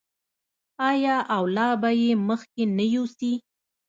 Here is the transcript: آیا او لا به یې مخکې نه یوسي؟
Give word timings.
آیا 0.89 1.17
او 1.35 1.43
لا 1.55 1.67
به 1.81 1.89
یې 2.01 2.11
مخکې 2.29 2.63
نه 2.77 2.85
یوسي؟ 2.95 3.33